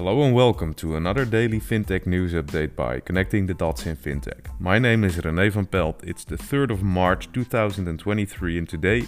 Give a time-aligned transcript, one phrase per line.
[0.00, 4.46] Hello and welcome to another daily FinTech news update by Connecting the Dots in FinTech.
[4.58, 6.00] My name is René van Pelt.
[6.02, 9.02] It's the 3rd of March 2023 and today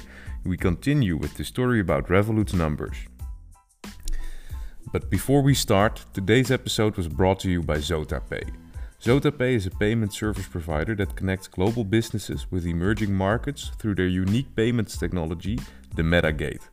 [0.44, 2.96] we continue with the story about Revolut's numbers.
[4.92, 8.50] But before we start, today's episode was brought to you by ZotaPay.
[9.00, 14.09] ZotaPay is a payment service provider that connects global businesses with emerging markets through their
[14.09, 15.59] unique payments technology,
[15.96, 16.68] the MetaGate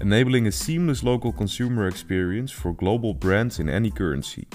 [0.00, 4.46] enabling a seamless local consumer experience for global brands in any currency.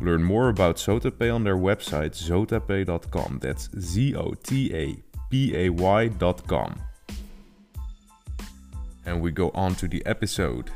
[0.00, 3.40] Learn more about ZotaPay on their website zotapay.com.
[3.42, 4.96] That's Z O T A
[5.30, 6.80] P A Y.com.
[9.04, 10.70] And we go on to the episode.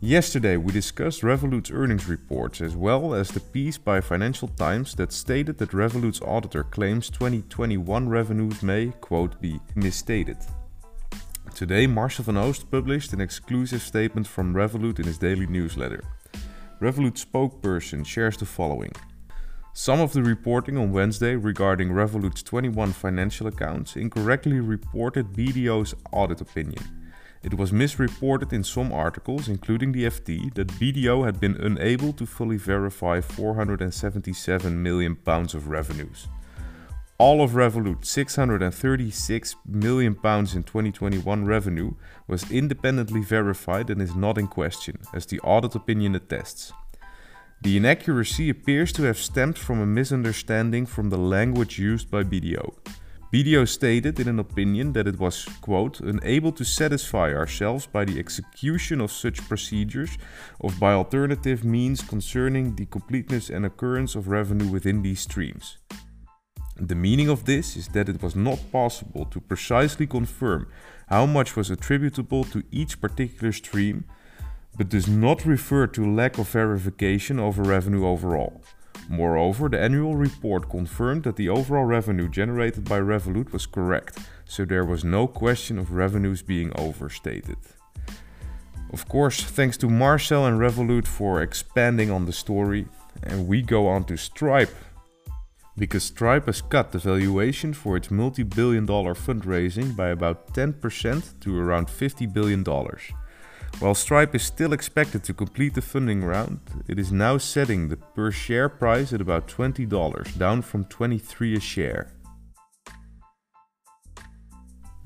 [0.00, 5.10] Yesterday, we discussed Revolut's earnings reports as well as the piece by Financial Times that
[5.10, 10.36] stated that Revolut's auditor claims 2021 revenues may, quote, be misstated.
[11.56, 16.04] Today, Marcel van Oost published an exclusive statement from Revolut in his daily newsletter.
[16.82, 18.92] Revolut spokesperson shares the following.
[19.72, 26.42] Some of the reporting on Wednesday regarding Revolut's 21 financial accounts incorrectly reported BDO's audit
[26.42, 26.84] opinion.
[27.42, 32.26] It was misreported in some articles, including the FT, that BDO had been unable to
[32.26, 36.28] fully verify 477 million pounds of revenues.
[37.18, 41.94] All of Revolut 636 million pounds in 2021 revenue
[42.28, 46.74] was independently verified and is not in question, as the audit opinion attests.
[47.62, 52.74] The inaccuracy appears to have stemmed from a misunderstanding from the language used by BDO.
[53.32, 58.18] BDO stated in an opinion that it was, quote, unable to satisfy ourselves by the
[58.18, 60.18] execution of such procedures
[60.60, 65.78] or by alternative means concerning the completeness and occurrence of revenue within these streams.
[66.78, 70.68] The meaning of this is that it was not possible to precisely confirm
[71.08, 74.04] how much was attributable to each particular stream,
[74.76, 78.60] but does not refer to lack of verification over revenue overall.
[79.08, 84.64] Moreover, the annual report confirmed that the overall revenue generated by Revolut was correct, so
[84.64, 87.58] there was no question of revenues being overstated.
[88.92, 92.86] Of course, thanks to Marcel and Revolut for expanding on the story,
[93.22, 94.74] and we go on to Stripe,
[95.78, 101.40] because Stripe has cut the valuation for its multi billion dollar fundraising by about 10%
[101.40, 102.64] to around $50 billion.
[103.78, 107.98] While Stripe is still expected to complete the funding round, it is now setting the
[107.98, 112.12] per share price at about $20, down from $23 a share.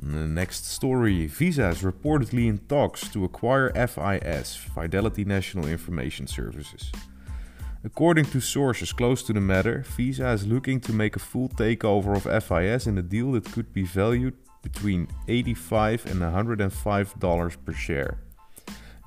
[0.03, 6.92] The next story Visa is reportedly in talks to acquire FIS, Fidelity National Information Services.
[7.82, 12.14] According to sources close to the matter, Visa is looking to make a full takeover
[12.14, 18.18] of FIS in a deal that could be valued between 85 and $105 per share.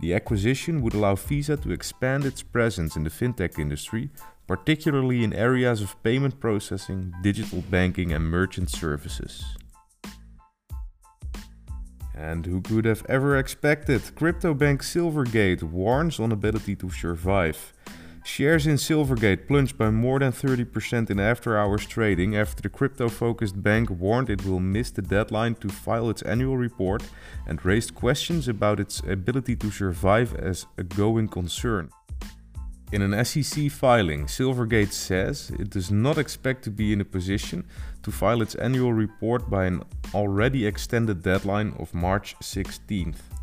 [0.02, 4.10] The acquisition would allow Visa to expand its presence in the fintech industry,
[4.48, 9.46] particularly in areas of payment processing, digital banking, and merchant services.
[12.16, 14.02] And who could have ever expected?
[14.16, 17.74] Crypto bank Silvergate warns on ability to survive.
[18.26, 23.10] Shares in Silvergate plunged by more than 30% in after hours trading after the crypto
[23.10, 27.04] focused bank warned it will miss the deadline to file its annual report
[27.46, 31.90] and raised questions about its ability to survive as a going concern.
[32.94, 37.66] In an SEC filing, Silvergate says it does not expect to be in a position
[38.04, 43.43] to file its annual report by an already extended deadline of March 16th.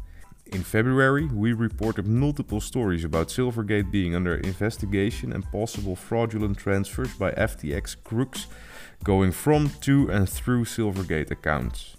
[0.53, 7.15] In February, we reported multiple stories about Silvergate being under investigation and possible fraudulent transfers
[7.15, 8.49] by FTX crooks
[9.05, 11.97] going from, to, and through Silvergate accounts.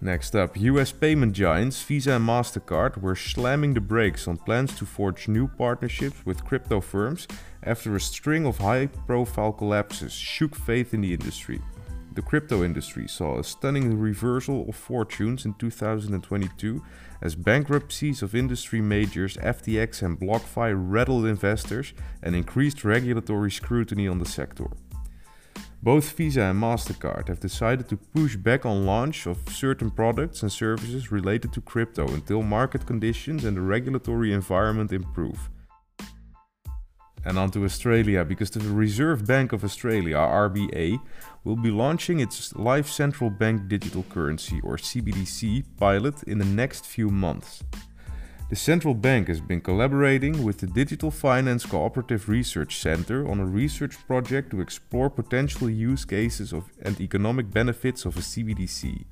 [0.00, 4.86] Next up, US payment giants Visa and MasterCard were slamming the brakes on plans to
[4.86, 7.28] forge new partnerships with crypto firms
[7.62, 11.60] after a string of high profile collapses shook faith in the industry.
[12.20, 16.82] The crypto industry saw a stunning reversal of fortunes in 2022
[17.22, 24.18] as bankruptcies of industry majors FTX and BlockFi rattled investors and increased regulatory scrutiny on
[24.18, 24.66] the sector.
[25.82, 30.52] Both Visa and MasterCard have decided to push back on launch of certain products and
[30.52, 35.48] services related to crypto until market conditions and the regulatory environment improve.
[37.24, 40.98] And on to Australia, because the Reserve Bank of Australia, RBA,
[41.44, 46.86] will be launching its live central bank digital currency, or CBDC, pilot in the next
[46.86, 47.62] few months.
[48.50, 53.44] The central bank has been collaborating with the Digital Finance Cooperative Research Center on a
[53.44, 59.04] research project to explore potential use cases of and economic benefits of a CBDC.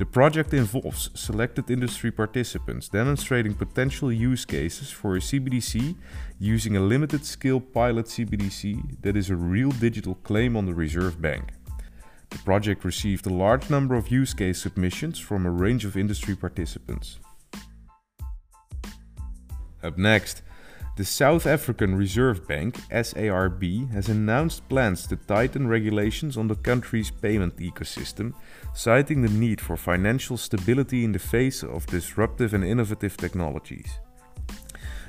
[0.00, 5.94] The project involves selected industry participants demonstrating potential use cases for a CBDC
[6.38, 11.20] using a limited scale pilot CBDC that is a real digital claim on the Reserve
[11.20, 11.52] Bank.
[12.30, 16.34] The project received a large number of use case submissions from a range of industry
[16.34, 17.18] participants.
[19.82, 20.40] Up next,
[20.96, 27.10] the South African Reserve Bank, SARB, has announced plans to tighten regulations on the country's
[27.10, 28.34] payment ecosystem,
[28.74, 34.00] citing the need for financial stability in the face of disruptive and innovative technologies.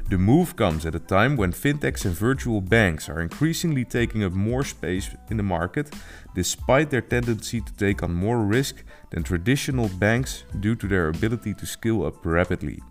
[0.10, 4.34] The move comes at a time when fintechs and virtual banks are increasingly taking up
[4.34, 5.94] more space in the market,
[6.36, 11.54] despite their tendency to take on more risk than traditional banks due to their ability
[11.54, 12.82] to scale up rapidly.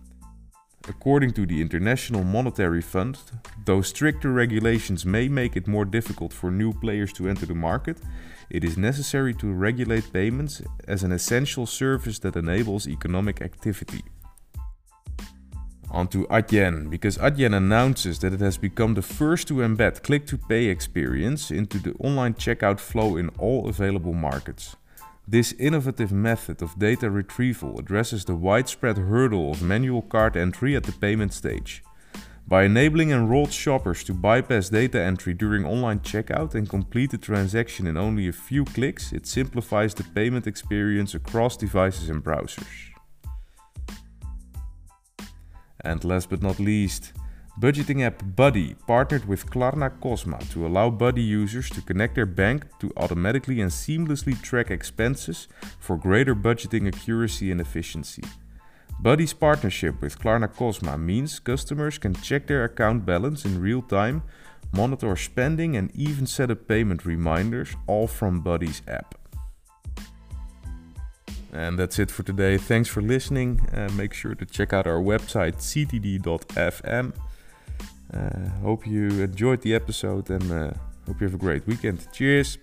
[0.90, 3.16] According to the International Monetary Fund,
[3.64, 7.98] though stricter regulations may make it more difficult for new players to enter the market,
[8.50, 14.02] it is necessary to regulate payments as an essential service that enables economic activity.
[15.92, 20.26] On to Adyen, because Adyen announces that it has become the first to embed click
[20.26, 24.76] to pay experience into the online checkout flow in all available markets.
[25.30, 30.82] This innovative method of data retrieval addresses the widespread hurdle of manual card entry at
[30.82, 31.84] the payment stage.
[32.48, 37.86] By enabling enrolled shoppers to bypass data entry during online checkout and complete the transaction
[37.86, 42.90] in only a few clicks, it simplifies the payment experience across devices and browsers.
[45.82, 47.12] And last but not least,
[47.58, 52.66] budgeting app Buddy partnered with Klarna Kosma to allow Buddy users to connect their bank
[52.80, 55.48] to automatically and seamlessly track expenses
[55.78, 58.22] for greater budgeting accuracy and efficiency.
[59.00, 64.22] Buddy's partnership with Klarna Kosma means customers can check their account balance in real time,
[64.72, 69.14] monitor spending, and even set up payment reminders, all from Buddy's app.
[71.52, 72.58] And that's it for today.
[72.58, 73.66] Thanks for listening.
[73.72, 77.12] Uh, make sure to check out our website, ctd.fm.
[78.12, 80.72] Uh, hope you enjoyed the episode and uh,
[81.06, 82.06] hope you have a great weekend.
[82.12, 82.58] Cheers!